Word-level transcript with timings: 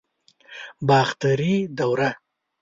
باختري 0.87 1.51
دوره 1.77 2.09